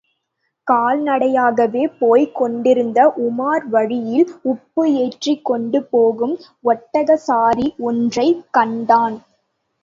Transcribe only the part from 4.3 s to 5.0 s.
உப்பு